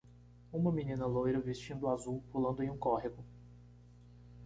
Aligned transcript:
Uma 0.51 0.71
menina 0.71 1.05
loira 1.05 1.39
vestindo 1.39 1.87
azul 1.87 2.23
pulando 2.31 2.63
em 2.63 2.71
um 2.71 2.75
córrego 2.75 3.23